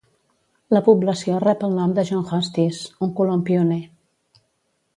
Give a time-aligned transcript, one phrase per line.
[0.75, 3.81] La població rep el nom de John Hustis, un colon pioner.